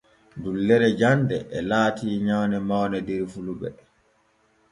Dullere 0.43 0.89
jande 0.99 1.37
e 1.57 1.59
laati 1.69 2.07
nyawne 2.25 2.57
mawne 2.69 2.99
der 3.07 3.23
fulɓe. 3.31 3.69